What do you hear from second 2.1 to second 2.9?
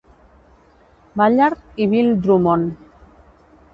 Drummond.